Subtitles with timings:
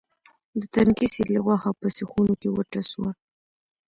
[0.59, 3.09] د تنکي سېرلي غوښه په سیخونو کې وټسوه.